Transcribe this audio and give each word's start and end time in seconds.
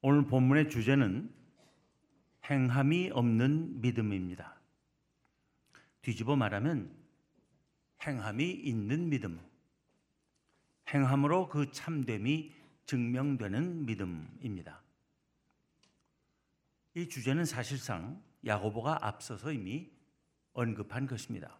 오늘 0.00 0.26
본문의 0.26 0.70
주제는 0.70 1.32
행함이 2.48 3.10
없는 3.12 3.80
믿음입니다. 3.80 4.56
뒤집어 6.02 6.36
말하면 6.36 6.96
행함이 8.06 8.48
있는 8.48 9.08
믿음. 9.08 9.40
행함으로 10.92 11.48
그 11.48 11.70
참됨이 11.72 12.54
증명되는 12.86 13.86
믿음입니다. 13.86 14.80
이 16.94 17.08
주제는 17.08 17.44
사실상 17.44 18.22
야고보가 18.46 19.04
앞서서 19.06 19.52
이미 19.52 19.90
언급한 20.52 21.06
것입니다. 21.06 21.58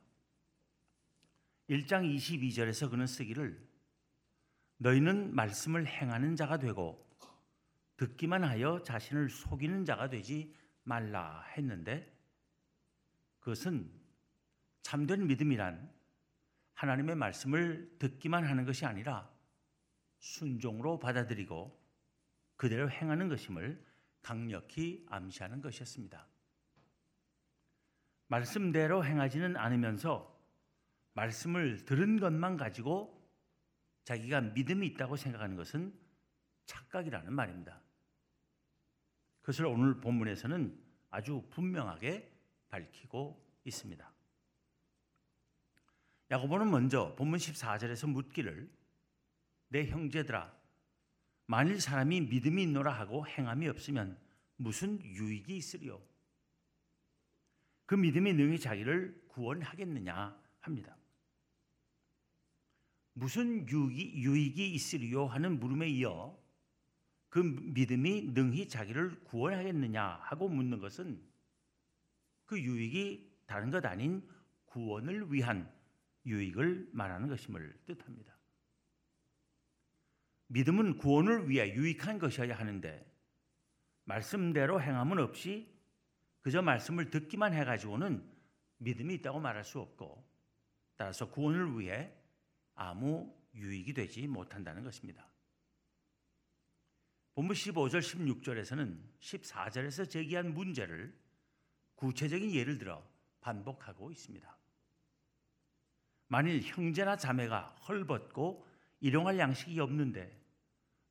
1장 1.68 2.16
22절에서 2.16 2.89
그는 2.89 3.07
쓰기를 3.07 3.61
너희는 4.79 5.34
말씀을 5.34 5.86
행하는 5.86 6.36
자가 6.36 6.59
되고 6.59 7.08
듣기만 7.99 8.45
하여 8.45 8.83
자신을 8.83 9.29
속이는 9.29 9.84
자가 9.84 10.09
되지 10.09 10.55
말라 10.84 11.43
했는데 11.57 12.16
그것은 13.41 13.93
참된 14.83 15.27
믿음이란 15.27 15.93
하나님의 16.74 17.16
말씀을 17.16 17.97
듣기만 17.98 18.45
하는 18.45 18.65
것이 18.65 18.87
아니라 18.87 19.30
순종으로 20.21 20.98
받아들이고 20.98 21.77
그대로 22.57 22.88
행하는 22.88 23.29
것임을 23.29 23.84
강력히 24.23 25.05
암시하는 25.09 25.60
것이었습니다. 25.60 26.27
말씀대로 28.29 29.05
행하지는 29.05 29.57
않으면서 29.57 30.38
말씀을 31.15 31.85
들은 31.85 32.21
것만 32.21 32.57
가지고 32.57 33.19
자기가 34.05 34.41
믿음이 34.41 34.87
있다고 34.88 35.16
생각하는 35.16 35.57
것은 35.57 35.93
착각이라는 36.66 37.33
말입니다. 37.33 37.88
그것을 39.48 39.65
오늘 39.65 39.98
본문에서는 39.98 40.79
아주 41.09 41.43
분명하게 41.49 42.30
밝히고 42.68 43.43
있습니다. 43.65 44.13
야고보는 46.30 46.71
먼저 46.71 47.15
본문 47.15 47.38
14절에서 47.38 48.10
묻기를 48.10 48.71
내 49.69 49.87
형제들아 49.87 50.54
만일 51.46 51.80
사람이 51.80 52.21
믿음이 52.23 52.63
있노라 52.65 52.93
하고 52.93 53.26
행함이 53.26 53.69
없으면 53.69 54.19
무슨 54.57 55.02
유익이 55.02 55.57
있으리요? 55.57 55.99
그 57.87 57.95
믿음이 57.95 58.35
능히 58.35 58.60
자기를 58.60 59.29
구원하겠느냐 59.29 60.38
합니다. 60.60 60.95
무슨 63.15 63.66
유익이, 63.66 64.22
유익이 64.22 64.75
있으리요 64.75 65.25
하는 65.25 65.59
물음에 65.59 65.88
이어 65.88 66.38
그 67.28 67.41
믿음이 67.41 68.32
능히 68.32 68.69
자기를 68.69 69.25
구원하겠느냐 69.25 70.03
하고 70.22 70.48
묻는 70.48 70.78
것은 70.78 71.22
그 72.47 72.60
유익이 72.60 73.43
다른 73.47 73.70
것 73.70 73.84
아닌 73.84 74.26
구원을 74.66 75.32
위한 75.32 75.70
유익을 76.25 76.91
말하는 76.93 77.28
것임을 77.28 77.81
뜻합니다. 77.87 78.37
믿음은 80.48 80.97
구원을 80.97 81.48
위해 81.48 81.75
유익한 81.75 82.19
것이어야 82.19 82.54
하는데 82.59 83.06
말씀대로 84.04 84.81
행함은 84.81 85.19
없이 85.19 85.75
그저 86.41 86.62
말씀을 86.62 87.10
듣기만 87.10 87.53
해가지고는 87.53 88.26
믿음이 88.78 89.15
있다고 89.16 89.41
말할 89.41 89.65
수 89.65 89.81
없고 89.81 90.26
따라서 90.97 91.31
구원을 91.31 91.78
위해 91.78 92.15
아무 92.75 93.34
유익이 93.54 93.92
되지 93.92 94.26
못한다는 94.26 94.82
것입니다. 94.82 95.28
본문 97.39 97.55
15절 97.55 98.00
16절에서는 98.00 98.99
14절에서 99.21 100.11
제기한 100.11 100.55
문제를 100.55 101.17
구체적인 101.94 102.53
예를 102.53 102.78
들어 102.78 103.09
반복하고 103.41 104.11
있습니다. 104.11 104.59
만일 106.27 106.60
형제나 106.62 107.16
자매가 107.16 107.77
헐벗고 107.87 108.66
일용할 108.98 109.38
양식이 109.38 109.78
없는데 109.78 110.37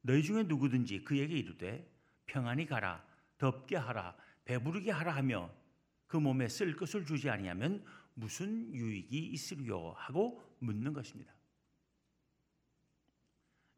너희 0.02 0.22
중에 0.22 0.44
누구든지 0.44 1.06
그에게 1.06 1.38
이르되 1.38 1.90
평안히 2.26 2.66
가라 2.66 3.08
덥게 3.38 3.78
하라 3.78 4.18
배부르게 4.44 4.92
하라 4.92 5.16
하며 5.16 5.50
그 6.08 6.18
몸에 6.18 6.50
쓸 6.50 6.76
것을 6.76 7.06
주지 7.06 7.30
아니하면 7.30 7.86
무슨 8.16 8.76
유익이 8.76 9.18
있으리요 9.28 9.94
하고 9.96 10.44
묻는 10.60 10.92
것입니다. 10.92 11.34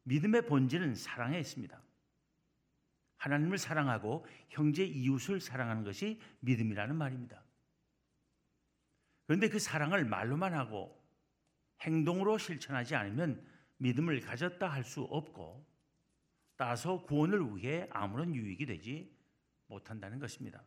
믿음의 0.02 0.46
본질은 0.46 0.96
사랑에 0.96 1.38
있습니다. 1.38 1.89
하나님을 3.20 3.58
사랑하고 3.58 4.26
형제 4.48 4.84
이웃을 4.84 5.40
사랑하는 5.40 5.84
것이 5.84 6.20
믿음이라는 6.40 6.96
말입니다. 6.96 7.42
그런데 9.26 9.48
그 9.48 9.58
사랑을 9.58 10.06
말로만 10.06 10.54
하고 10.54 10.98
행동으로 11.82 12.38
실천하지 12.38 12.96
않으면 12.96 13.46
믿음을 13.76 14.20
가졌다 14.20 14.66
할 14.66 14.84
수 14.84 15.02
없고 15.02 15.66
따라서 16.56 17.02
구원을 17.02 17.56
위해 17.56 17.88
아무런 17.90 18.34
유익이 18.34 18.66
되지 18.66 19.14
못한다는 19.66 20.18
것입니다. 20.18 20.62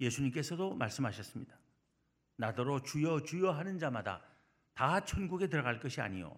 예수님께서도 0.00 0.74
말씀하셨습니다. 0.74 1.58
나더러 2.36 2.82
주여 2.82 3.24
주여 3.24 3.50
하는 3.50 3.78
자마다 3.78 4.24
다 4.74 5.04
천국에 5.04 5.48
들어갈 5.48 5.78
것이 5.78 6.00
아니요 6.00 6.34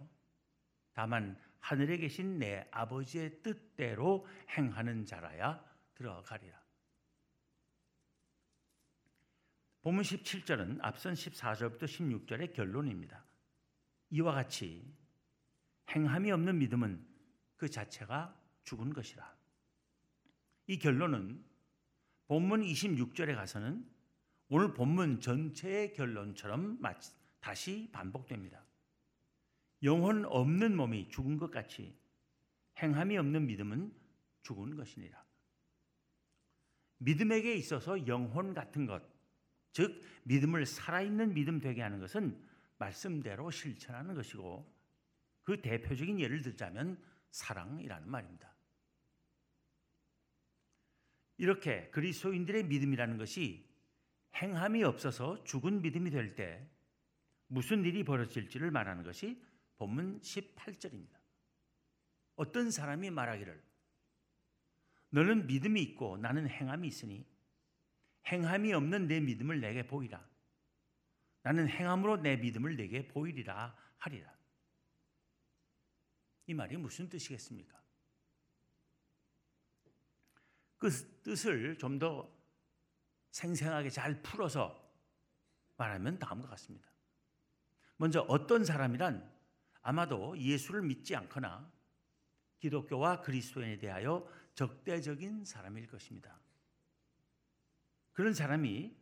다만 0.94 1.38
하늘에 1.62 1.97
계신 1.97 2.39
내 2.39 2.67
아버지의 2.73 3.41
뜻대로 3.43 4.27
행하는 4.50 5.06
자라야 5.06 5.65
들어가리라. 5.95 6.61
본문 9.83 10.03
17절은 10.03 10.78
앞선 10.83 11.15
14절부터 11.15 11.84
16절의 11.84 12.53
결론입니다. 12.53 13.25
이와 14.11 14.33
같이 14.33 14.93
행함이 15.91 16.31
없는 16.33 16.59
믿음은 16.59 17.06
그 17.56 17.69
자체가 17.71 18.37
죽은 18.65 18.93
것이라. 18.93 19.37
이 20.67 20.79
결론은 20.79 21.44
본문 22.27 22.62
26절에 22.62 23.37
가서는 23.37 23.89
오늘 24.49 24.75
본문 24.75 25.21
전체의 25.21 25.93
결론처럼 25.94 26.81
다시 27.41 27.89
반복됩니다. 27.93 28.65
영혼 29.82 30.25
없는 30.26 30.76
몸이 30.76 31.09
죽은 31.09 31.38
것 31.38 31.50
같이 31.50 31.97
행함이 32.81 33.16
없는 33.19 33.47
믿음은 33.47 33.93
죽은 34.43 34.76
것이니라. 34.76 35.22
믿음에게 36.98 37.54
있어서 37.54 38.06
영혼 38.06 38.54
같은 38.54 38.87
것, 38.87 39.03
즉 39.72 40.00
믿음을 40.25 40.66
살아있는 40.66 41.34
믿음 41.34 41.59
되게 41.60 41.82
하는 41.82 41.98
것은 41.98 42.41
말씀대로 42.78 43.50
실천하는 43.50 44.15
것이고 44.15 44.72
그 45.43 45.60
대표적인 45.60 46.20
예를 46.20 46.43
들자면 46.43 47.03
사랑이라는 47.31 48.09
말입니다. 48.09 48.53
이렇게 51.38 51.88
그리스도인들의 51.91 52.66
믿음이라는 52.66 53.16
것이 53.19 53.66
행함이 54.37 54.84
없어서 54.84 55.43
죽은 55.44 55.82
믿음이 55.82 56.10
될 56.10 56.34
때 56.37 56.69
무슨 57.49 57.84
일이 57.84 58.03
벌어질지를 58.03 58.70
말하는 58.70 59.03
것이 59.03 59.43
본문 59.82 60.20
18절입니다. 60.20 61.19
어떤 62.37 62.70
사람이 62.70 63.10
말하기를 63.10 63.60
너는 65.10 65.48
믿음이 65.48 65.82
있고 65.82 66.19
나는 66.19 66.48
행함이 66.48 66.87
있으니 66.87 67.26
행함이 68.28 68.72
없는 68.75 69.09
내 69.09 69.19
믿음을 69.19 69.60
내게 69.60 69.84
보이라. 69.84 70.25
나는 71.43 71.69
행함으로 71.69 72.19
내 72.19 72.37
믿음을 72.37 72.76
내게 72.76 73.09
보이리라 73.09 73.76
하리라. 73.98 74.32
이 76.47 76.54
말이 76.54 76.76
무슨 76.76 77.09
뜻이겠습니까? 77.09 77.82
그 80.78 80.90
뜻을 81.25 81.76
좀 81.76 81.99
더 81.99 82.32
생생하게 83.32 83.90
잘 83.90 84.23
풀어서 84.23 84.81
말하면 85.76 86.20
다음과 86.20 86.50
같습니다. 86.50 86.88
먼저 87.96 88.20
어떤 88.28 88.64
사람이란 88.64 89.42
아마도 89.82 90.38
예수를 90.38 90.82
믿지 90.82 91.14
않거나 91.17 91.70
기독교와 92.58 93.20
그리스도인에 93.20 93.79
대하여 93.79 94.26
적대적인 94.55 95.44
사람일 95.44 95.88
것입니다. 95.88 96.38
그런 98.12 98.34
사람이 98.34 98.94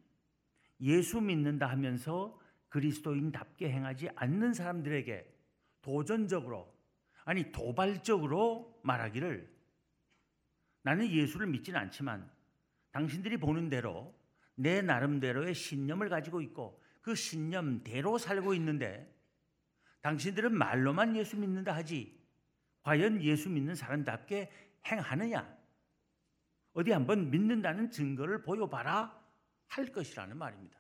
예수 0.81 1.21
믿는다 1.21 1.67
하면서 1.67 2.39
그리스도인답게 2.71 3.71
행하지 3.71 4.09
않는 4.15 4.55
사람들에게 4.55 5.27
도전적으로 5.83 6.73
아니 7.25 7.53
도발적으로 7.53 8.81
말하기를 8.83 9.61
나는 10.83 11.11
예수를 11.11 11.47
믿지는 11.49 11.79
않지만 11.79 12.31
당신들이 12.93 13.37
보는 13.37 13.69
대로 13.69 14.19
내 14.55 14.83
나름대로의 14.83 15.55
신념을 15.55 16.09
가지고 16.09 16.41
있고 16.41 16.83
그 17.03 17.15
신념대로 17.15 18.19
살고 18.19 18.55
있는데 18.55 19.20
당신들은 20.03 20.57
말로만 20.57 21.17
예수 21.17 21.37
믿는다 21.37 21.75
하지 21.75 22.19
과연 22.83 23.23
예수 23.23 23.51
믿는 23.51 23.75
사람답게 23.75 24.51
행하느냐 24.87 25.59
어디 26.73 26.93
한번 26.93 27.31
믿는다는 27.31 27.91
증거를 27.91 28.43
보여봐라 28.43 29.19
할 29.67 29.87
것이라는 29.87 30.37
말입니다. 30.37 30.79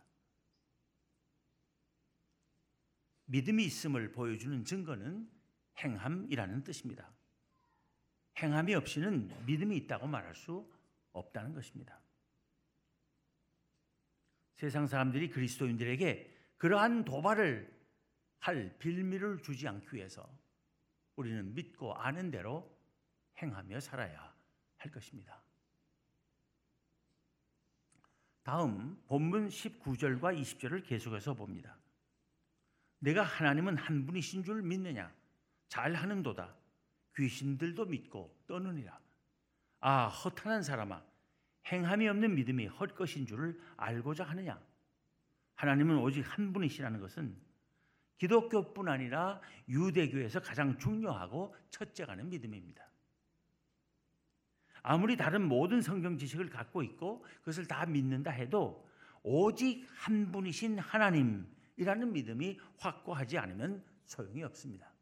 믿음이 3.26 3.64
있음을 3.64 4.10
보여주는 4.10 4.64
증거는 4.64 5.30
행함이라는 5.78 6.64
뜻입니다. 6.64 7.12
행함이 8.38 8.74
없이는 8.74 9.30
믿음이 9.46 9.76
있다고 9.78 10.06
말할 10.06 10.34
수 10.34 10.68
없다는 11.12 11.52
것입니다. 11.52 12.00
세상 14.56 14.86
사람들이 14.86 15.30
그리스도인들에게 15.30 16.36
그러한 16.56 17.04
도발을 17.04 17.79
할 18.40 18.74
빌미를 18.78 19.40
주지 19.42 19.68
않기 19.68 19.96
위해서 19.96 20.28
우리는 21.16 21.54
믿고 21.54 21.94
아는 21.94 22.30
대로 22.30 22.76
행하며 23.40 23.80
살아야 23.80 24.34
할 24.76 24.90
것입니다. 24.90 25.40
다음 28.42 29.00
본문 29.06 29.48
19절과 29.48 30.40
20절을 30.40 30.86
계속해서 30.86 31.34
봅니다. 31.34 31.76
내가 32.98 33.22
하나님은 33.22 33.76
한 33.76 34.06
분이신 34.06 34.42
줄 34.42 34.62
믿느냐? 34.62 35.12
잘 35.68 35.94
하는도다. 35.94 36.54
귀신들도 37.16 37.84
믿고 37.86 38.34
떠느니라. 38.46 38.98
아, 39.80 40.06
허탄한 40.08 40.62
사람아. 40.62 41.02
행함이 41.66 42.08
없는 42.08 42.34
믿음이 42.34 42.66
헛것인 42.66 43.26
줄을 43.26 43.60
알고자 43.76 44.24
하느냐? 44.24 44.60
하나님은 45.54 45.98
오직 45.98 46.22
한 46.22 46.52
분이시라는 46.52 47.00
것은 47.00 47.49
기독교뿐 48.20 48.86
아니라 48.88 49.40
유대교에서 49.66 50.40
가장 50.40 50.78
중요하고 50.78 51.56
첫째가는 51.70 52.28
믿음입니다. 52.28 52.86
아무리 54.82 55.16
다른 55.16 55.48
모든 55.48 55.80
성경 55.80 56.18
지식을 56.18 56.50
갖고 56.50 56.82
있고 56.82 57.24
그것을 57.38 57.66
다 57.66 57.86
믿는다 57.86 58.30
해도 58.30 58.86
오직 59.22 59.86
한 59.94 60.30
분이신 60.32 60.78
하나님이라는 60.78 62.12
믿음이 62.12 62.60
확고하지 62.76 63.38
않으면 63.38 63.82
소용이 64.04 64.42
없습니다. 64.42 64.92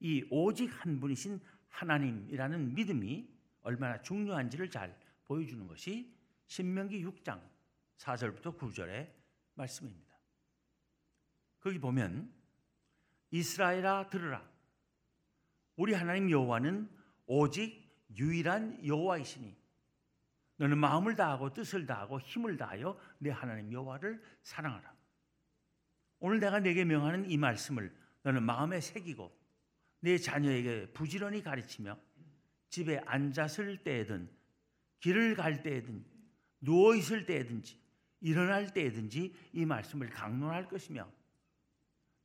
이 0.00 0.22
오직 0.30 0.66
한 0.66 1.00
분이신 1.00 1.40
하나님이라는 1.68 2.74
믿음이 2.74 3.26
얼마나 3.62 4.02
중요한지를 4.02 4.68
잘 4.68 4.98
보여주는 5.24 5.66
것이 5.66 6.14
신명기 6.46 7.02
6장 7.06 7.40
4절부터 7.96 8.58
9절의 8.58 9.10
말씀입니다. 9.54 10.15
거기 11.66 11.80
보면 11.80 12.32
이스라엘아 13.32 14.08
들으라 14.08 14.48
우리 15.74 15.94
하나님 15.94 16.30
여호와는 16.30 16.88
오직 17.26 17.92
유일한 18.16 18.86
여호와이시니 18.86 19.52
너는 20.58 20.78
마음을 20.78 21.16
다하고 21.16 21.52
뜻을 21.52 21.84
다하고 21.84 22.20
힘을 22.20 22.56
다하여 22.56 22.96
내 23.18 23.30
하나님 23.30 23.72
여호와를 23.72 24.22
사랑하라. 24.42 24.94
오늘 26.20 26.38
내가 26.38 26.60
내게 26.60 26.84
명하는 26.84 27.28
이 27.28 27.36
말씀을 27.36 27.92
너는 28.22 28.44
마음에 28.44 28.80
새기고 28.80 29.36
내 30.02 30.18
자녀에게 30.18 30.92
부지런히 30.92 31.42
가르치며 31.42 31.98
집에 32.68 33.00
앉았을 33.06 33.82
때에든 33.82 34.30
길을 35.00 35.34
갈 35.34 35.64
때에든 35.64 36.06
누워 36.60 36.94
있을 36.94 37.26
때에든지 37.26 37.76
일어날 38.20 38.72
때에든지 38.72 39.34
이 39.52 39.66
말씀을 39.66 40.10
강론할 40.10 40.68
것이며 40.68 41.15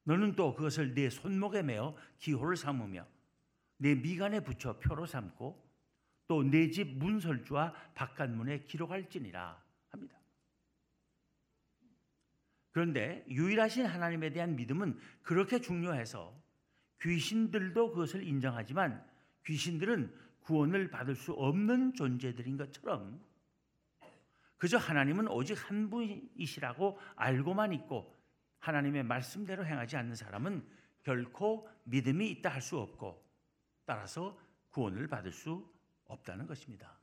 너는 0.04 0.36
또 0.36 0.54
그것을 0.54 0.94
내 0.94 1.10
손목에 1.10 1.62
매어 1.64 1.96
기호를 2.18 2.56
삼으며 2.58 3.06
내 3.78 3.96
미간에 3.96 4.40
붙여 4.42 4.78
표로 4.80 5.06
삼고 5.06 5.70
또 6.28 6.44
내 6.44 6.72
집 6.72 6.98
문설주와 6.98 7.74
바깥문에 7.94 8.64
기록할지니라 8.64 9.62
합니다. 9.90 10.18
그런데 12.72 13.26
유일하신 13.28 13.86
하나님에 13.86 14.30
대한 14.30 14.56
믿음은 14.56 14.98
그렇게 15.24 15.60
중요해서 15.60 16.34
귀신들도 17.02 17.90
그것을 17.90 18.24
인정하지만 18.24 19.06
귀신들은 19.46 20.16
구원을 20.42 20.90
받을 20.90 21.16
수 21.16 21.34
없는 21.34 21.94
존재들인 21.96 22.56
것처럼 22.56 23.22
그저 24.58 24.78
하나님은 24.78 25.28
오직 25.28 25.56
한 25.70 25.90
분이시라고 25.90 26.98
알고만 27.16 27.74
있고 27.74 28.21
하나님의 28.62 29.04
말씀대로 29.04 29.66
행하지 29.66 29.98
않는 29.98 30.16
사람은 30.16 30.66
결코 31.04 31.68
믿음이 31.84 32.30
있다 32.32 32.50
할 32.50 32.62
수 32.62 32.80
없고 32.80 33.22
따라서 33.86 34.40
구원을 34.70 35.08
받을 35.08 35.32
수 35.32 35.70
없다는 36.06 36.48
것입니다. 36.48 36.98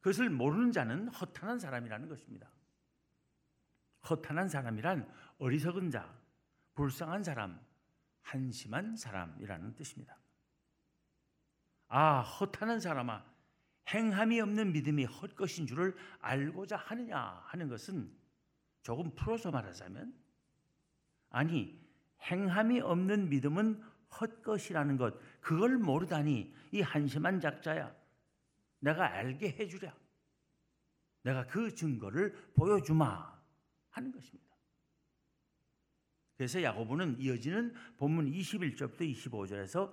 그것을 0.00 0.28
모르는 0.30 0.72
자는 0.72 1.08
허탄한 1.08 1.58
사람이라는 1.58 2.08
것입니다. 2.08 2.50
허탄한 4.08 4.48
사람이란 4.48 5.10
어리석은 5.38 5.90
자, 5.90 6.14
불쌍한 6.74 7.22
사람, 7.22 7.60
한심한 8.22 8.96
사람이라는 8.96 9.74
뜻입니다. 9.74 10.16
아, 11.88 12.20
허탄한 12.20 12.80
사람아, 12.80 13.24
행함이 13.92 14.40
없는 14.40 14.72
믿음이 14.72 15.04
헛것인 15.04 15.66
줄을 15.66 15.96
알고자 16.20 16.76
하느냐 16.76 17.42
하는 17.46 17.68
것은 17.68 18.14
조금 18.82 19.14
풀어서 19.14 19.50
말하자면 19.50 20.28
아니, 21.30 21.78
행함이 22.22 22.80
없는 22.80 23.28
믿음은 23.28 23.82
헛것이라는 24.20 24.96
것, 24.96 25.14
그걸 25.40 25.78
모르다니 25.78 26.54
이 26.72 26.80
한심한 26.80 27.40
작자야. 27.40 27.94
내가 28.80 29.12
알게 29.12 29.56
해주랴. 29.58 29.94
내가 31.22 31.46
그 31.46 31.74
증거를 31.74 32.32
보여주마 32.54 33.38
하는 33.90 34.12
것입니다. 34.12 34.48
그래서 36.36 36.62
야고보는 36.62 37.20
이어지는 37.20 37.74
본문 37.96 38.30
21절부터 38.30 39.00
25절에서 39.00 39.92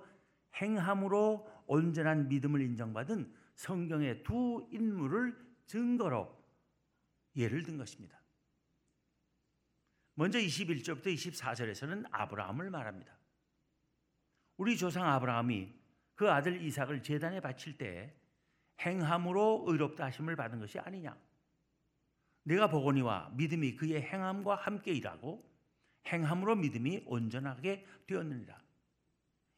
행함으로 0.54 1.50
온전한 1.66 2.28
믿음을 2.28 2.60
인정받은 2.62 3.34
성경의 3.56 4.22
두 4.22 4.66
인물을 4.70 5.36
증거로 5.66 6.34
예를 7.36 7.64
든 7.64 7.76
것입니다. 7.76 8.15
먼저 10.16 10.38
21절부터 10.38 11.06
24절에서는 11.14 12.06
아브라함을 12.10 12.70
말합니다. 12.70 13.14
우리 14.56 14.76
조상 14.76 15.06
아브라함이 15.06 15.72
그 16.14 16.30
아들 16.30 16.62
이삭을 16.62 17.02
제단에 17.02 17.40
바칠 17.40 17.76
때 17.76 18.14
행함으로 18.80 19.64
의롭다 19.68 20.06
하심을 20.06 20.34
받은 20.34 20.58
것이 20.58 20.78
아니냐. 20.78 21.14
내가 22.44 22.68
보거니와 22.70 23.32
믿음이 23.34 23.76
그의 23.76 24.00
행함과 24.00 24.54
함께 24.54 24.92
일하고 24.92 25.46
행함으로 26.06 26.56
믿음이 26.56 27.02
온전하게 27.04 27.86
되었느니라. 28.06 28.58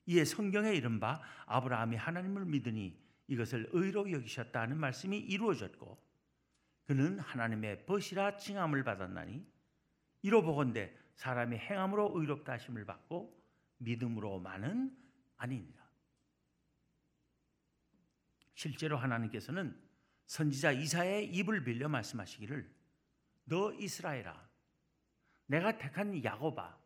이에 0.06 0.24
성경에 0.24 0.72
이른바 0.72 1.22
아브라함이 1.46 1.96
하나님을 1.96 2.46
믿으니 2.46 2.98
이것을 3.28 3.68
의로 3.72 4.10
여기셨다 4.10 4.66
는 4.66 4.78
말씀이 4.78 5.18
이루어졌고 5.18 6.02
그는 6.86 7.20
하나님의 7.20 7.86
벗이라 7.86 8.38
칭함을 8.38 8.82
받았나니 8.82 9.57
이로 10.22 10.42
보건대 10.42 10.94
사람이 11.14 11.56
행함으로 11.56 12.12
의롭다 12.14 12.54
하심을 12.54 12.84
받고 12.84 13.36
믿음으로만은 13.78 14.96
아니니라. 15.36 15.88
실제로 18.54 18.96
하나님께서는 18.96 19.80
선지자 20.26 20.72
이사의 20.72 21.32
입을 21.34 21.64
빌려 21.64 21.88
말씀하시기를 21.88 22.68
너 23.44 23.72
이스라엘아 23.72 24.48
내가 25.46 25.78
택한 25.78 26.22
야곱아 26.22 26.76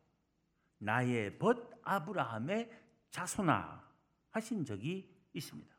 나의 0.77 1.37
벗 1.39 1.71
아브라함의 1.83 2.71
자손아 3.09 3.83
하신 4.31 4.65
적이 4.65 5.13
있습니다. 5.33 5.73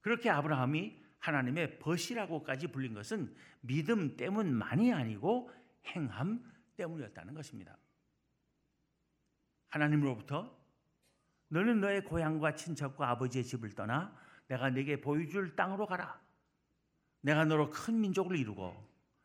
그렇게 0.00 0.28
아브라함이 0.28 1.00
하나님의 1.18 1.78
벗이라고까지 1.78 2.68
불린 2.68 2.94
것은 2.94 3.34
믿음 3.60 4.16
때문만이 4.16 4.92
아니고 4.92 5.50
행함 5.86 6.42
때문이었다는 6.76 7.34
것입니다. 7.34 7.76
하나님으로부터 9.68 10.56
너는 11.48 11.80
너의 11.80 12.04
고향과 12.04 12.54
친척과 12.54 13.10
아버지의 13.10 13.44
집을 13.44 13.74
떠나 13.74 14.16
내가 14.48 14.70
네게 14.70 15.00
보여줄 15.00 15.54
땅으로 15.56 15.86
가라. 15.86 16.20
내가 17.20 17.44
너로 17.44 17.70
큰 17.70 18.00
민족을 18.00 18.38
이루고 18.38 18.74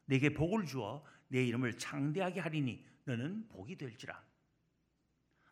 네게 0.06 0.34
복을 0.34 0.66
주어 0.66 1.04
내 1.28 1.46
이름을 1.46 1.78
창대하게 1.78 2.40
하리니 2.40 2.86
너는 3.06 3.48
복이 3.50 3.78
될지라. 3.78 4.22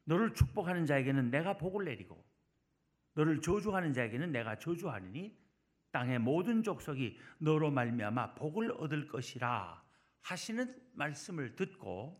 너를 0.06 0.34
축복하는 0.34 0.86
자에게는 0.86 1.32
내가 1.32 1.58
복을 1.58 1.86
내리고 1.86 2.24
너를 3.14 3.42
저주하는 3.42 3.94
자에게는 3.94 4.32
내가 4.32 4.58
저주하리니 4.60 5.38
땅의 5.92 6.20
모든 6.20 6.62
족속이 6.62 7.18
너로 7.40 7.72
말미암아 7.72 8.36
복을 8.36 8.72
얻을 8.74 9.08
것이라 9.08 9.85
하시는 10.26 10.76
말씀을 10.94 11.56
듣고 11.56 12.20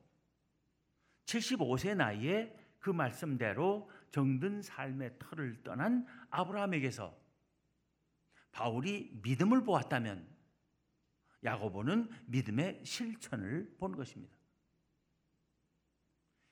75세 1.26 1.96
나이에 1.96 2.56
그 2.80 2.92
말씀대로 2.92 3.90
정든 4.12 4.62
삶의 4.62 5.18
터를 5.18 5.64
떠난 5.64 6.06
아브라함에게서 6.30 7.18
바울이 8.52 9.20
믿음을 9.24 9.64
보았다면 9.64 10.28
야고보는 11.44 12.10
믿음의 12.28 12.86
실천을 12.86 13.76
본 13.80 13.96
것입니다. 13.96 14.36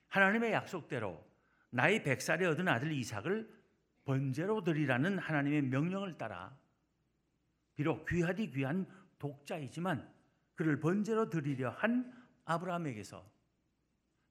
하나님의 0.08 0.54
약속대로 0.54 1.24
나이 1.70 2.02
백살에 2.02 2.48
얻은 2.48 2.68
아들 2.68 2.92
이삭을 2.92 3.64
번제로 4.06 4.64
드리라는 4.64 5.20
하나님의 5.20 5.62
명령을 5.62 6.18
따라 6.18 6.58
비록 7.76 8.08
귀하디 8.08 8.50
귀한 8.52 8.88
독자이지만 9.20 10.13
그를 10.56 10.80
번제로 10.80 11.30
드리려 11.30 11.70
한 11.70 12.14
아브라함에게서 12.46 13.24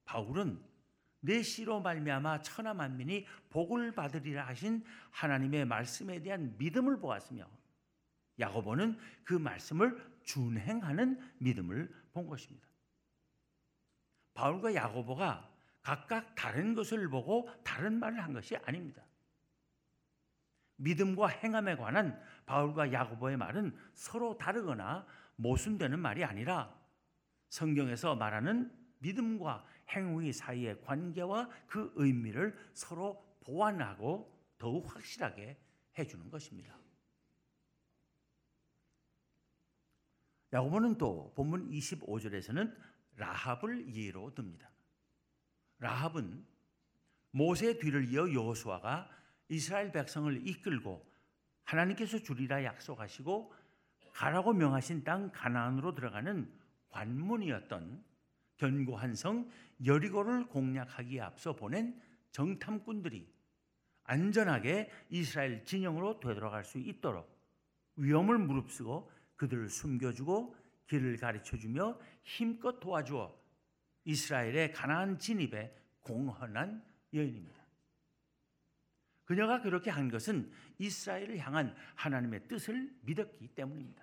바울은 0.05 0.61
내 1.19 1.41
씨로 1.41 1.81
말미암아 1.81 2.41
천하 2.41 2.73
만민이 2.73 3.25
복을 3.49 3.93
받으리라 3.93 4.45
하신 4.47 4.83
하나님의 5.11 5.65
말씀에 5.65 6.21
대한 6.21 6.55
믿음을 6.57 6.99
보았으며 6.99 7.47
야고보는 8.39 8.97
그 9.23 9.33
말씀을 9.33 9.97
준행하는 10.23 11.19
믿음을 11.37 11.93
본 12.11 12.27
것입니다. 12.27 12.67
바울과 14.33 14.73
야고보가 14.75 15.49
각각 15.81 16.35
다른 16.35 16.73
것을 16.73 17.09
보고 17.09 17.49
다른 17.63 17.99
말을 17.99 18.21
한 18.21 18.33
것이 18.33 18.55
아닙니다. 18.57 19.03
믿음과 20.77 21.27
행함에 21.27 21.75
관한 21.75 22.21
바울과 22.45 22.91
야고보의 22.91 23.37
말은 23.37 23.77
서로 23.93 24.37
다르거나 24.37 25.05
모순되는 25.43 25.99
말이 25.99 26.23
아니라 26.23 26.73
성경에서 27.49 28.15
말하는 28.15 28.71
믿음과 28.99 29.65
행위 29.89 30.31
사이의 30.31 30.81
관계와 30.81 31.49
그 31.67 31.91
의미를 31.95 32.57
서로 32.73 33.21
보완하고 33.41 34.33
더욱 34.57 34.89
확실하게 34.89 35.57
해주는 35.99 36.29
것입니다. 36.31 36.75
야고보는 40.53 40.97
또 40.97 41.33
본문 41.35 41.69
25절에서는 41.71 42.73
라합을 43.17 43.93
예로 43.93 44.33
듭니다. 44.33 44.69
라합은 45.79 46.45
모세 47.31 47.77
뒤를 47.77 48.07
이어 48.07 48.31
여호수아가 48.31 49.09
이스라엘 49.49 49.91
백성을 49.91 50.47
이끌고 50.47 51.05
하나님께서 51.63 52.19
주리라 52.19 52.63
약속하시고 52.63 53.53
가라고 54.13 54.53
명하신 54.53 55.03
땅 55.03 55.31
가나안으로 55.31 55.95
들어가는 55.95 56.49
관문이었던 56.89 58.03
견고한 58.57 59.15
성 59.15 59.49
여리고를 59.83 60.47
공략하기에 60.47 61.19
앞서 61.21 61.55
보낸 61.55 61.99
정탐꾼들이 62.31 63.27
안전하게 64.03 64.89
이스라엘 65.09 65.65
진영으로 65.65 66.19
되돌아갈 66.19 66.63
수 66.63 66.77
있도록 66.77 67.33
위험을 67.95 68.37
무릅쓰고 68.37 69.11
그들을 69.35 69.69
숨겨주고 69.69 70.55
길을 70.87 71.17
가르쳐주며 71.17 71.99
힘껏 72.23 72.79
도와주어 72.79 73.35
이스라엘의 74.05 74.73
가나안 74.73 75.17
진입에 75.17 75.75
공헌한 76.01 76.83
여인입니다. 77.13 77.63
그녀가 79.25 79.61
그렇게 79.61 79.89
한 79.89 80.09
것은 80.09 80.51
이스라엘을 80.77 81.37
향한 81.39 81.73
하나님의 81.95 82.47
뜻을 82.47 82.93
믿었기 83.01 83.47
때문입니다. 83.49 84.02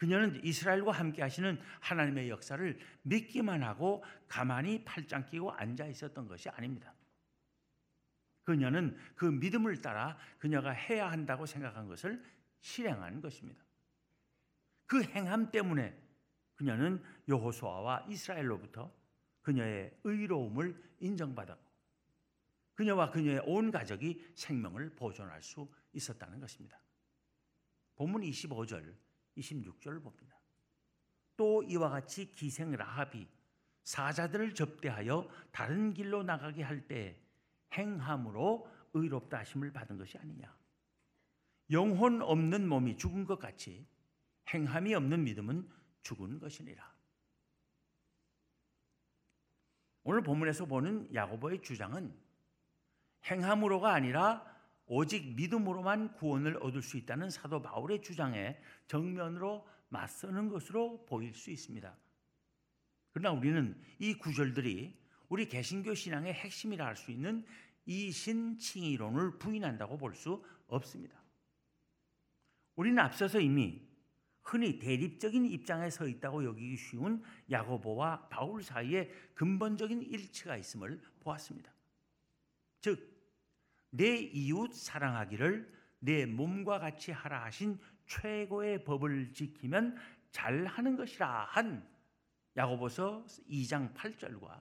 그녀는 0.00 0.42
이스라엘과 0.42 0.92
함께 0.92 1.20
하시는 1.20 1.60
하나님의 1.78 2.30
역사를 2.30 2.78
믿기만 3.02 3.62
하고 3.62 4.02
가만히 4.28 4.82
팔짱 4.82 5.26
끼고 5.26 5.50
앉아 5.52 5.84
있었던 5.88 6.26
것이 6.26 6.48
아닙니다. 6.48 6.94
그녀는 8.42 8.96
그 9.14 9.26
믿음을 9.26 9.82
따라 9.82 10.16
그녀가 10.38 10.70
해야 10.70 11.10
한다고 11.10 11.44
생각한 11.44 11.86
것을 11.86 12.24
실행한 12.60 13.20
것입니다. 13.20 13.62
그 14.86 15.02
행함 15.02 15.50
때문에 15.50 15.94
그녀는 16.54 17.02
여호수아와 17.28 18.06
이스라엘로부터 18.08 18.90
그녀의 19.42 19.98
의로움을 20.04 20.82
인정받았고 21.00 21.70
그녀와 22.72 23.10
그녀의 23.10 23.42
온 23.44 23.70
가족이 23.70 24.32
생명을 24.34 24.94
보존할 24.96 25.42
수 25.42 25.70
있었다는 25.92 26.40
것입니다. 26.40 26.80
본문 27.96 28.22
25절, 28.22 28.94
26절 29.40 30.02
봅니다. 30.02 30.38
또 31.36 31.62
이와 31.62 31.88
같이 31.88 32.30
기생 32.32 32.72
라합이 32.72 33.26
사자들을 33.84 34.54
접대하여 34.54 35.28
다른 35.50 35.92
길로 35.94 36.22
나가게 36.22 36.62
할 36.62 36.86
때 36.86 37.18
행함으로 37.72 38.68
의롭다 38.94 39.38
하심을 39.38 39.72
받은 39.72 39.96
것이 39.96 40.18
아니냐. 40.18 40.54
영혼 41.70 42.20
없는 42.20 42.68
몸이 42.68 42.96
죽은 42.96 43.24
것 43.26 43.38
같이 43.38 43.86
행함이 44.52 44.94
없는 44.94 45.22
믿음은 45.24 45.70
죽은 46.02 46.40
것이니라. 46.40 46.92
오늘 50.02 50.22
본문에서 50.22 50.66
보는 50.66 51.14
야고보의 51.14 51.62
주장은 51.62 52.12
행함으로가 53.26 53.92
아니라 53.92 54.44
오직 54.92 55.36
믿음으로만 55.36 56.14
구원을 56.14 56.56
얻을 56.60 56.82
수 56.82 56.96
있다는 56.96 57.30
사도 57.30 57.62
바울의 57.62 58.02
주장에 58.02 58.56
정면으로 58.88 59.64
맞서는 59.88 60.48
것으로 60.48 61.06
보일 61.06 61.32
수 61.32 61.52
있습니다. 61.52 61.96
그러나 63.12 63.38
우리는 63.38 63.80
이 64.00 64.14
구절들이 64.14 64.98
우리 65.28 65.46
개신교 65.46 65.94
신앙의 65.94 66.32
핵심이라 66.34 66.84
할 66.84 66.96
수 66.96 67.12
있는 67.12 67.46
이신칭의론을 67.86 69.38
부인한다고 69.38 69.96
볼 69.96 70.12
수 70.12 70.44
없습니다. 70.66 71.22
우리는 72.74 72.98
앞서서 72.98 73.38
이미 73.38 73.80
흔히 74.42 74.80
대립적인 74.80 75.44
입장에 75.46 75.88
서 75.88 76.08
있다고 76.08 76.44
여기기 76.44 76.76
쉬운 76.76 77.22
야고보와 77.48 78.28
바울 78.28 78.64
사이에 78.64 79.08
근본적인 79.34 80.02
일치가 80.02 80.56
있음을 80.56 81.00
보았습니다. 81.20 81.72
즉, 82.80 83.19
내 83.90 84.16
이웃 84.16 84.72
사랑하기를 84.72 85.80
내 86.00 86.26
몸과 86.26 86.78
같이 86.78 87.12
하라 87.12 87.44
하신 87.44 87.78
최고의 88.06 88.84
법을 88.84 89.32
지키면 89.32 89.96
잘하는 90.32 90.96
것이라 90.96 91.44
한 91.44 91.88
야고보서 92.56 93.26
2장 93.48 93.94
8절과 93.94 94.60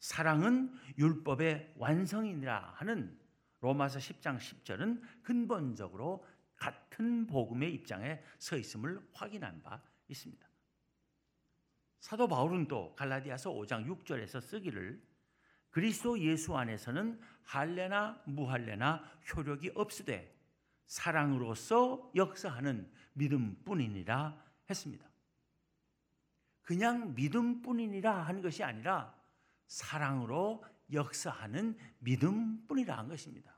사랑은 0.00 0.74
율법의 0.98 1.74
완성이니라 1.76 2.72
하는 2.76 3.18
로마서 3.60 4.00
10장 4.00 4.38
10절은 4.38 5.22
근본적으로 5.22 6.24
같은 6.56 7.26
복음의 7.26 7.72
입장에 7.74 8.20
서 8.38 8.56
있음을 8.56 9.00
확인한 9.12 9.62
바 9.62 9.80
있습니다. 10.08 10.48
사도 12.00 12.26
바울은 12.26 12.66
또 12.66 12.94
갈라디아서 12.96 13.52
5장 13.52 13.86
6절에서 13.86 14.40
쓰기를 14.40 15.00
그리스도 15.72 16.20
예수 16.20 16.56
안에서는 16.56 17.18
할례나 17.42 18.22
무할례나 18.26 19.02
효력이 19.34 19.72
없으되 19.74 20.32
사랑으로서 20.86 22.12
역사하는 22.14 22.88
믿음뿐이니라 23.14 24.38
했습니다. 24.68 25.08
그냥 26.60 27.14
믿음뿐이니라 27.14 28.12
한 28.22 28.42
것이 28.42 28.62
아니라 28.62 29.14
사랑으로 29.66 30.62
역사하는 30.92 31.78
믿음뿐이라 32.00 32.98
한 32.98 33.08
것입니다. 33.08 33.56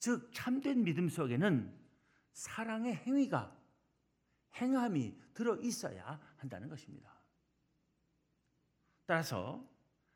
즉 0.00 0.28
참된 0.34 0.82
믿음 0.82 1.08
속에는 1.08 1.72
사랑의 2.32 2.96
행위가 2.96 3.56
행함이 4.56 5.16
들어 5.34 5.56
있어야 5.58 6.20
한다는 6.38 6.68
것입니다. 6.68 7.21
따라서 9.12 9.62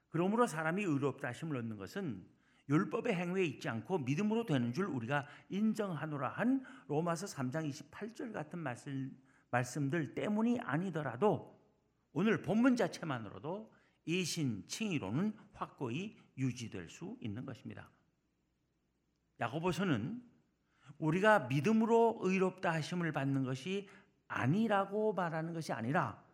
그러므로 0.08 0.46
사람이 0.46 0.82
의롭다 0.82 1.28
하심을 1.28 1.58
얻는 1.58 1.76
것은 1.76 2.26
율법의 2.70 3.14
행위에 3.14 3.44
있지 3.44 3.68
않고 3.68 3.98
믿음으로 3.98 4.46
되는 4.46 4.72
줄 4.72 4.86
우리가 4.86 5.26
인정하노라 5.50 6.30
한 6.30 6.64
로마서 6.88 7.26
3장 7.26 7.68
28절 7.68 8.32
같은 8.32 8.58
말씀, 8.58 9.14
말씀들 9.50 10.14
때문이 10.14 10.60
아니더라도 10.60 11.60
오늘 12.14 12.40
본문 12.40 12.76
자체만으로도 12.76 13.70
이신 14.06 14.66
칭의로는 14.66 15.36
확고히 15.52 16.16
유지될 16.38 16.88
수 16.88 17.18
있는 17.20 17.44
것입니다. 17.44 17.90
야고보서는 19.40 20.22
우리가 20.96 21.40
믿음으로 21.40 22.20
의롭다 22.22 22.72
하심을 22.72 23.12
받는 23.12 23.44
것이 23.44 23.90
아니라고 24.26 25.12
말하는 25.12 25.52
것이 25.52 25.74
아니라 25.74 26.24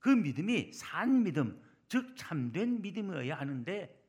그 0.00 0.08
믿음이 0.08 0.72
산 0.72 1.22
믿음, 1.22 1.62
즉 1.88 2.16
참된 2.16 2.82
믿음이어야 2.82 3.36
하는데 3.38 4.02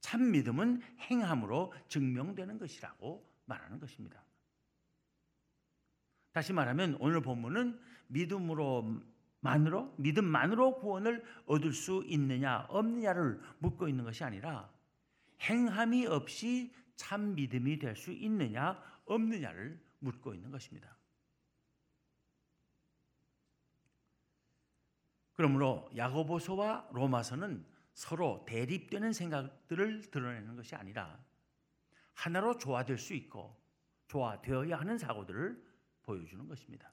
참 0.00 0.30
믿음은 0.30 0.80
행함으로 1.00 1.72
증명되는 1.88 2.58
것이라고 2.58 3.26
말하는 3.46 3.78
것입니다. 3.78 4.22
다시 6.32 6.52
말하면 6.52 6.96
오늘 7.00 7.20
본문은 7.20 7.78
믿음으로 8.08 9.00
만으로 9.40 9.94
믿음만으로 9.98 10.78
구원을 10.78 11.24
얻을 11.46 11.72
수 11.72 12.04
있느냐 12.06 12.66
없느냐를 12.68 13.40
묻고 13.58 13.88
있는 13.88 14.04
것이 14.04 14.22
아니라 14.22 14.70
행함이 15.40 16.06
없이 16.06 16.72
참 16.96 17.34
믿음이 17.34 17.78
될 17.78 17.96
수 17.96 18.12
있느냐 18.12 18.80
없느냐를 19.06 19.80
묻고 20.00 20.34
있는 20.34 20.50
것입니다. 20.50 20.99
그러므로 25.40 25.90
야고보서와 25.96 26.90
로마서는 26.92 27.64
서로 27.94 28.44
대립되는 28.46 29.14
생각들을 29.14 30.10
드러내는 30.10 30.54
것이 30.54 30.74
아니라 30.74 31.18
하나로 32.12 32.58
조화될 32.58 32.98
수 32.98 33.14
있고 33.14 33.58
조화되어야 34.08 34.78
하는 34.78 34.98
사고들을 34.98 35.64
보여주는 36.02 36.46
것입니다. 36.46 36.92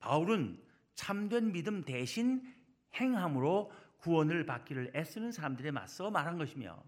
바울은 0.00 0.60
참된 0.96 1.52
믿음 1.52 1.84
대신 1.84 2.52
행함으로 2.96 3.70
구원을 3.98 4.44
받기를 4.44 4.90
애쓰는 4.96 5.30
사람들에 5.30 5.70
맞서 5.70 6.10
말한 6.10 6.36
것이며 6.36 6.82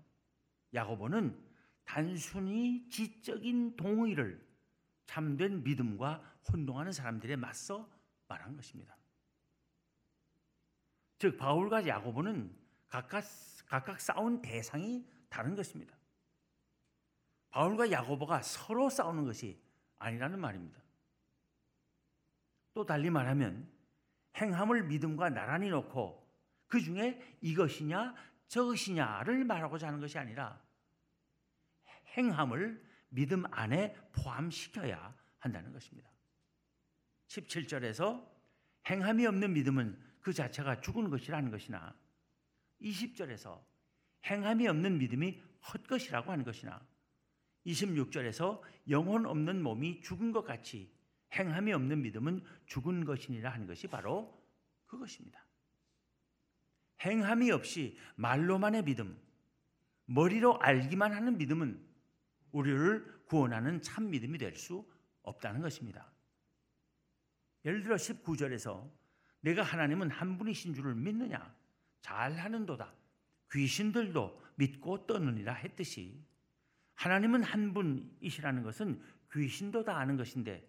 야고보는 0.75 1.41
단순히 1.85 2.85
지적인 2.89 3.77
동의를 3.77 4.45
참된 5.07 5.63
믿음과 5.63 6.41
혼동하는 6.53 6.91
사람들에 6.91 7.37
맞서 7.37 7.89
말한 8.27 8.57
것입니다. 8.57 9.00
즉 11.21 11.37
바울과 11.37 11.87
야고보는 11.87 12.51
각각 12.89 13.23
각각 13.67 14.01
싸운 14.01 14.41
대상이 14.41 15.07
다른 15.29 15.55
것입니다. 15.55 15.95
바울과 17.51 17.91
야고보가 17.91 18.41
서로 18.41 18.89
싸우는 18.89 19.27
것이 19.27 19.63
아니라는 19.99 20.41
말입니다. 20.41 20.81
또 22.73 22.87
달리 22.87 23.11
말하면 23.11 23.71
행함을 24.39 24.85
믿음과 24.85 25.29
나란히 25.29 25.69
놓고 25.69 26.27
그 26.67 26.81
중에 26.81 27.37
이것이냐 27.43 28.15
저것이냐를 28.49 29.45
말하고자 29.45 29.89
하는 29.89 30.01
것이 30.01 30.19
아니라 30.19 30.59
행함을 32.17 32.83
믿음 33.11 33.45
안에 33.51 33.95
포함시켜야 34.13 35.15
한다는 35.39 35.71
것입니다. 35.71 36.09
17절에서 37.29 38.27
행함이 38.89 39.27
없는 39.27 39.53
믿음은 39.53 40.10
그 40.21 40.33
자체가 40.33 40.81
죽은 40.81 41.11
것이라는 41.11 41.51
것이나 41.51 41.95
20절에서 42.83 43.63
행함이 44.27 44.69
없는 44.69 44.99
믿음이 44.99 45.41
헛것이라고 45.73 46.31
하는 46.31 46.45
것이나 46.45 46.81
26절에서 47.67 48.61
영혼 48.89 49.27
없는 49.27 49.63
몸이 49.63 50.01
죽은 50.03 50.33
것 50.33 50.45
같이 50.45 50.93
행함이 51.33 51.73
없는 51.73 52.03
믿음은 52.03 52.43
죽은 52.67 53.05
것이니라 53.05 53.51
하는 53.51 53.67
것이 53.67 53.87
바로 53.87 54.43
그것입니다. 54.87 55.45
행함이 57.05 57.51
없이 57.51 57.99
말로만의 58.17 58.85
믿음, 58.85 59.19
머리로 60.07 60.59
알기만 60.61 61.13
하는 61.13 61.39
믿음은 61.39 61.87
우리를 62.53 63.23
구원하는 63.27 63.81
참 63.81 64.11
믿음이 64.11 64.39
될 64.39 64.57
수 64.57 64.85
없다는 65.23 65.61
것입니다. 65.61 66.11
예를 67.65 67.83
들어 67.83 67.97
19절에서 67.97 68.91
내가 69.41 69.63
하나님은 69.63 70.11
한 70.11 70.39
분이신 70.39 70.75
줄을 70.75 70.95
믿느냐? 70.95 71.55
잘하는도다. 72.03 72.93
귀신들도 73.53 74.43
믿고 74.57 75.07
떠느니라 75.07 75.55
했듯이 75.55 76.23
하나님은 76.95 77.43
한 77.43 77.73
분이시라는 77.73 78.63
것은 78.63 79.03
귀신도 79.33 79.85
다 79.85 79.99
아는 79.99 80.17
것인데 80.17 80.69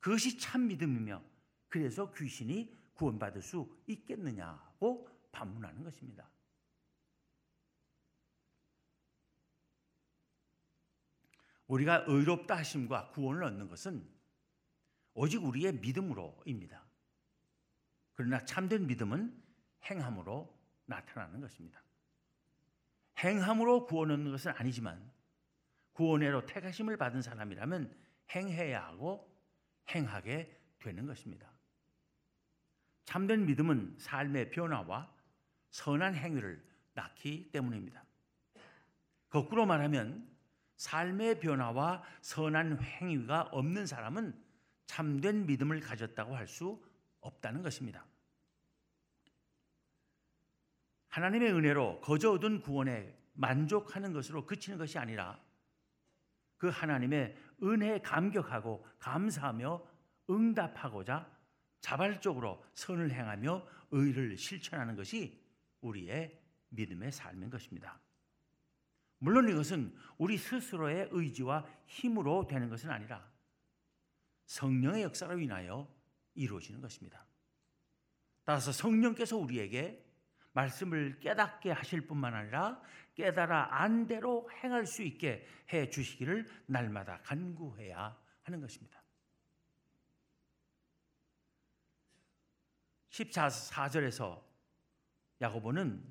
그것이 0.00 0.38
참 0.38 0.68
믿음이며 0.68 1.22
그래서 1.68 2.12
귀신이 2.12 2.76
구원받을 2.94 3.40
수 3.40 3.66
있겠느냐고 3.86 5.08
반문하는 5.32 5.82
것입니다. 5.82 6.28
우리가 11.66 12.04
의롭다 12.06 12.58
하심과 12.58 13.12
구원을 13.12 13.44
얻는 13.44 13.68
것은 13.68 14.06
오직 15.14 15.42
우리의 15.42 15.74
믿음으로입니다. 15.74 16.81
그러나 18.14 18.44
참된 18.44 18.86
믿음은 18.86 19.42
행함으로 19.84 20.52
나타나는 20.86 21.40
것입니다. 21.40 21.82
행함으로 23.18 23.86
구원 23.86 24.10
얻는 24.10 24.30
것은 24.30 24.52
아니지만 24.52 25.10
구원회로 25.92 26.46
택하심을 26.46 26.96
받은 26.96 27.22
사람이라면 27.22 27.94
행해야 28.34 28.86
하고 28.86 29.30
행하게 29.90 30.58
되는 30.78 31.06
것입니다. 31.06 31.50
참된 33.04 33.46
믿음은 33.46 33.96
삶의 33.98 34.50
변화와 34.50 35.12
선한 35.70 36.14
행위를 36.14 36.64
낳기 36.94 37.50
때문입니다. 37.50 38.04
거꾸로 39.28 39.66
말하면 39.66 40.28
삶의 40.76 41.40
변화와 41.40 42.02
선한 42.20 42.80
행위가 42.82 43.42
없는 43.52 43.86
사람은 43.86 44.34
참된 44.86 45.46
믿음을 45.46 45.80
가졌다고 45.80 46.36
할 46.36 46.46
수 46.46 46.82
없다는 47.22 47.62
것입니다. 47.62 48.04
하나님의 51.08 51.52
은혜로 51.52 52.00
거저 52.00 52.32
얻은 52.32 52.60
구원에 52.60 53.16
만족하는 53.34 54.12
것으로 54.12 54.46
그치는 54.46 54.78
것이 54.78 54.98
아니라 54.98 55.38
그 56.58 56.68
하나님의 56.68 57.36
은혜에 57.62 58.00
감격하고 58.00 58.86
감사하며 58.98 59.82
응답하고자 60.30 61.30
자발적으로 61.80 62.64
선을 62.74 63.10
행하며 63.10 63.66
의를 63.90 64.36
실천하는 64.36 64.96
것이 64.96 65.42
우리의 65.80 66.40
믿음의 66.70 67.12
삶인 67.12 67.50
것입니다. 67.50 67.98
물론 69.18 69.48
이것은 69.48 69.94
우리 70.18 70.38
스스로의 70.38 71.08
의지와 71.10 71.66
힘으로 71.86 72.46
되는 72.46 72.68
것은 72.68 72.90
아니라 72.90 73.28
성령의 74.46 75.02
역사로 75.02 75.38
인하여 75.38 75.88
이루어지는 76.34 76.80
것입니다. 76.80 77.26
따라서 78.44 78.72
성령께서 78.72 79.36
우리에게 79.36 80.04
말씀을 80.52 81.18
깨닫게 81.20 81.70
하실 81.70 82.06
뿐만 82.06 82.34
아니라 82.34 82.82
깨달아 83.14 83.80
안 83.82 84.06
대로 84.06 84.48
행할 84.62 84.86
수 84.86 85.02
있게 85.02 85.46
해 85.72 85.88
주시기를 85.88 86.46
날마다 86.66 87.20
간구해야 87.22 88.18
하는 88.42 88.60
것입니다. 88.60 89.02
14절에서 93.10 94.42
야고보는 95.40 96.02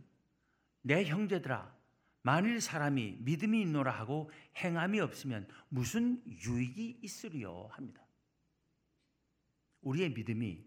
내 0.81 1.05
형제들아 1.05 1.75
만일 2.23 2.61
사람이 2.61 3.17
믿음이 3.21 3.61
있노라 3.61 3.91
하고 3.91 4.29
행함이 4.57 4.99
없으면 4.99 5.47
무슨 5.69 6.23
유익이 6.27 6.99
있으리요 7.01 7.69
합니다. 7.71 8.00
우리의 9.81 10.11
믿음이 10.11 10.65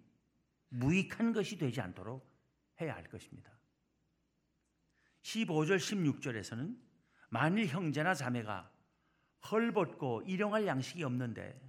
무익한 0.68 1.32
것이 1.32 1.56
되지 1.56 1.80
않도록 1.80 2.28
해야 2.80 2.94
할 2.94 3.04
것입니다. 3.08 3.50
15절 5.22 5.76
16절에서는 5.76 6.76
만일 7.30 7.66
형제나 7.66 8.14
자매가 8.14 8.70
헐벗고 9.50 10.22
일용할 10.22 10.66
양식이 10.66 11.02
없는데 11.02 11.60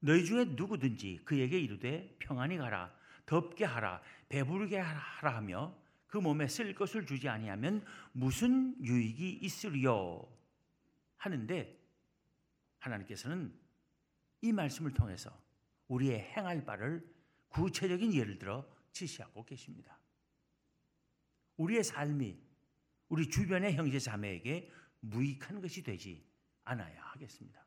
너희 0.00 0.24
중에 0.24 0.44
누구든지 0.44 1.20
그에게 1.24 1.58
이르되 1.58 2.16
평안히 2.18 2.56
가라 2.56 2.94
덥게 3.26 3.64
하라 3.64 4.02
배부르게 4.28 4.78
하라 4.78 5.36
하며 5.36 5.76
그 6.06 6.18
몸에 6.18 6.48
쓸 6.48 6.74
것을 6.74 7.06
주지 7.06 7.28
아니하면 7.28 7.84
무슨 8.12 8.74
유익이 8.84 9.38
있으리요 9.42 10.26
하는데 11.16 11.78
하나님께서는 12.78 13.54
이 14.40 14.52
말씀을 14.52 14.92
통해서 14.92 15.30
우리의 15.90 16.20
행할 16.20 16.64
바를 16.64 17.04
구체적인 17.48 18.14
예를 18.14 18.38
들어 18.38 18.66
지시하고 18.92 19.44
계십니다. 19.44 19.98
우리의 21.56 21.82
삶이 21.84 22.38
우리 23.08 23.28
주변의 23.28 23.74
형제 23.74 23.98
자매에게 23.98 24.70
무익한 25.00 25.60
것이 25.60 25.82
되지 25.82 26.24
않아야 26.64 27.02
하겠습니다. 27.02 27.66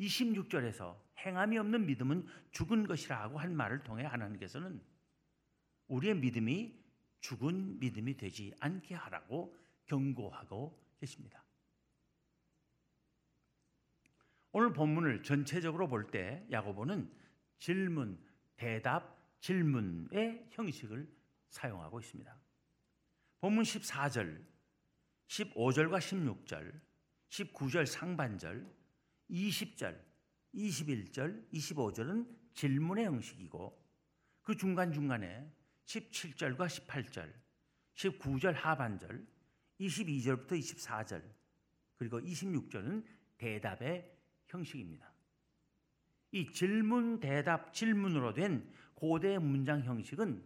26절에서 0.00 0.98
행함이 1.18 1.56
없는 1.56 1.86
믿음은 1.86 2.26
죽은 2.50 2.86
것이라고 2.86 3.38
한 3.38 3.56
말을 3.56 3.82
통해 3.82 4.04
하나님께서는 4.04 4.82
우리의 5.88 6.16
믿음이 6.16 6.78
죽은 7.20 7.78
믿음이 7.78 8.16
되지 8.16 8.52
않게 8.60 8.94
하라고 8.94 9.56
경고하고 9.86 10.78
계십니다. 10.98 11.43
오늘 14.56 14.72
본문을 14.72 15.24
전체적으로 15.24 15.88
볼 15.88 16.12
때 16.12 16.46
야고보는 16.48 17.10
질문, 17.58 18.24
대답, 18.54 19.18
질문의 19.40 20.46
형식을 20.52 21.12
사용하고 21.48 21.98
있습니다. 21.98 22.36
본문 23.40 23.64
14절, 23.64 24.44
15절과 25.26 25.98
16절, 25.98 26.80
19절 27.30 27.84
상반절, 27.84 28.72
20절, 29.28 30.00
21절, 30.54 31.50
25절은 31.50 32.54
질문의 32.54 33.06
형식이고 33.06 33.84
그 34.42 34.56
중간중간에 34.56 35.52
17절과 35.86 36.68
18절, 36.68 37.32
19절 37.94 38.52
하반절, 38.52 39.26
22절부터 39.80 40.52
24절, 40.52 41.24
그리고 41.96 42.20
26절은 42.20 43.04
대답의 43.36 44.13
형식입니다. 44.54 45.12
이 46.32 46.50
질문, 46.50 47.20
대답, 47.20 47.72
질문으로 47.72 48.32
된 48.32 48.68
고대 48.94 49.38
문장 49.38 49.82
형식은 49.82 50.42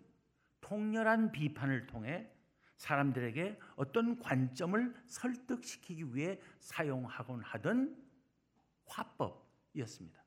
통렬한 0.60 1.32
비판을 1.32 1.86
통해 1.86 2.30
사람들에게 2.76 3.58
어떤 3.76 4.18
관점을 4.18 4.94
설득시키기 5.06 6.14
위해 6.14 6.40
사용하곤 6.60 7.42
하던 7.42 7.96
화법이었습니다. 8.86 10.22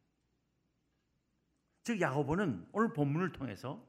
즉 1.84 2.00
야고보는 2.00 2.68
오늘 2.72 2.94
본문을 2.94 3.32
통해서 3.32 3.88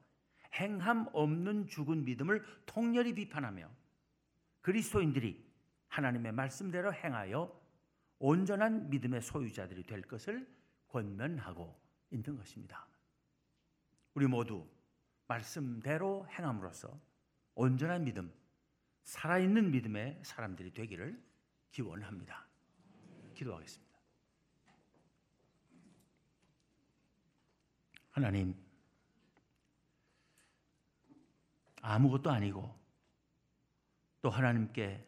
행함 0.53 1.07
없는 1.13 1.67
죽은 1.67 2.05
믿음을 2.05 2.43
통렬히 2.65 3.13
비판하며 3.13 3.69
그리스도인들이 4.61 5.43
하나님의 5.87 6.31
말씀대로 6.31 6.93
행하여 6.93 7.62
온전한 8.19 8.89
믿음의 8.89 9.21
소유자들이 9.21 9.83
될 9.83 10.01
것을 10.01 10.47
권면하고 10.87 11.79
있는 12.11 12.35
것입니다. 12.37 12.87
우리 14.13 14.27
모두 14.27 14.69
말씀대로 15.27 16.27
행함으로써 16.29 16.99
온전한 17.55 18.03
믿음, 18.03 18.33
살아있는 19.03 19.71
믿음의 19.71 20.21
사람들이 20.23 20.73
되기를 20.73 21.21
기원합니다. 21.71 22.47
기도하겠습니다. 23.33 23.93
하나님, 28.11 28.55
아무것도 31.81 32.29
아니고 32.29 32.79
또 34.21 34.29
하나님께 34.29 35.05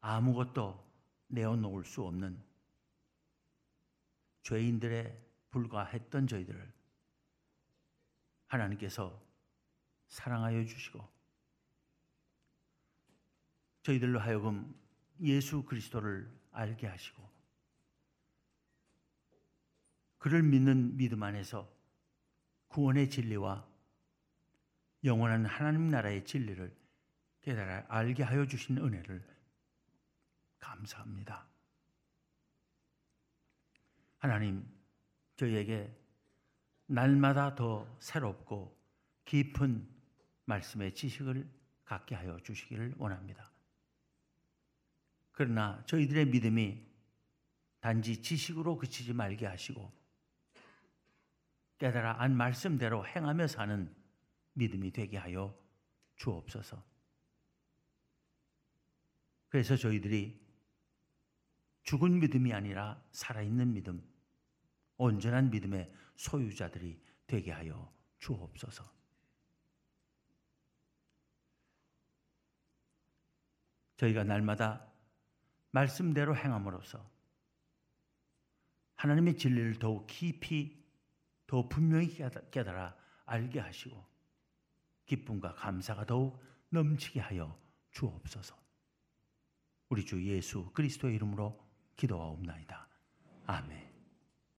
아무것도 0.00 0.87
내어놓을 1.28 1.84
수 1.84 2.04
없는 2.04 2.42
죄인들에 4.42 5.26
불과했던 5.50 6.26
저희들을 6.26 6.72
하나님께서 8.46 9.22
사랑하여 10.08 10.64
주시고 10.64 11.06
저희들로 13.82 14.18
하여금 14.20 14.74
예수 15.20 15.62
그리스도를 15.64 16.30
알게 16.52 16.86
하시고 16.86 17.28
그를 20.18 20.42
믿는 20.42 20.96
믿음 20.96 21.22
안에서 21.22 21.70
구원의 22.68 23.08
진리와 23.10 23.66
영원한 25.04 25.46
하나님 25.46 25.88
나라의 25.88 26.24
진리를 26.24 26.76
깨달아 27.42 27.86
알게 27.88 28.22
하여 28.24 28.46
주신 28.46 28.78
은혜를 28.78 29.37
감사합니다. 30.58 31.46
하나님, 34.18 34.66
저희에게 35.36 35.94
날마다 36.86 37.54
더 37.54 37.86
새롭고 38.00 38.76
깊은 39.24 39.88
말씀의 40.46 40.94
지식을 40.94 41.48
갖게 41.84 42.14
하여 42.14 42.38
주시기를 42.40 42.94
원합니다. 42.98 43.50
그러나 45.32 45.82
저희들의 45.86 46.26
믿음이 46.26 46.84
단지 47.80 48.20
지식으로 48.20 48.76
그치지 48.76 49.12
말게 49.12 49.46
하시고 49.46 49.92
깨달아 51.78 52.20
안 52.20 52.36
말씀대로 52.36 53.06
행하며 53.06 53.46
사는 53.46 53.94
믿음이 54.54 54.90
되게 54.90 55.16
하여 55.16 55.56
주옵소서. 56.16 56.82
그래서 59.48 59.76
저희들이 59.76 60.47
죽은 61.88 62.20
믿음이 62.20 62.52
아니라 62.52 63.02
살아있는 63.12 63.72
믿음, 63.72 64.06
온전한 64.98 65.48
믿음의 65.48 65.90
소유자들이 66.16 67.02
되게 67.26 67.50
하여 67.50 67.90
주옵소서. 68.18 68.84
저희가 73.96 74.24
날마다 74.24 74.92
말씀대로 75.70 76.36
행함으로써 76.36 77.10
하나님의 78.96 79.38
진리를 79.38 79.78
더욱 79.78 80.06
깊이 80.08 80.84
더 81.46 81.70
분명히 81.70 82.14
깨달아 82.50 82.98
알게 83.24 83.60
하시고 83.60 84.06
기쁨과 85.06 85.54
감사가 85.54 86.04
더욱 86.04 86.38
넘치게 86.68 87.18
하여 87.18 87.58
주옵소서. 87.92 88.54
우리 89.88 90.04
주 90.04 90.22
예수 90.22 90.70
그리스도의 90.72 91.14
이름으로 91.14 91.67
기도하옵나이다. 91.98 92.88
아멘. 93.46 93.87